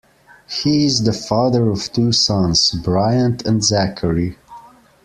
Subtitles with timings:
[0.49, 4.35] He is the father of two sons, Bryant and Zachary.